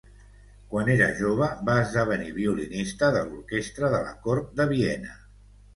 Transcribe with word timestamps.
Quan 0.71 0.87
era 0.93 1.09
jove, 1.19 1.49
va 1.69 1.75
esdevenir 1.83 2.33
violinista 2.41 3.13
de 3.19 3.25
l'orquestra 3.29 3.95
de 3.97 4.05
la 4.09 4.19
cort 4.27 4.53
de 4.63 4.71
Viena. 4.77 5.19